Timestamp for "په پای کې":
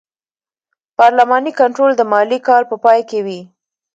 2.71-3.19